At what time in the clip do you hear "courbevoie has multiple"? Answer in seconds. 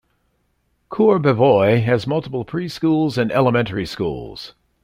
0.89-2.43